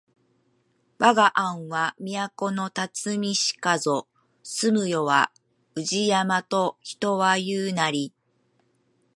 [0.97, 4.07] わが庵は都のたつみしかぞ
[4.41, 5.11] 住む世を
[5.75, 8.11] 宇治山と人は言ふなり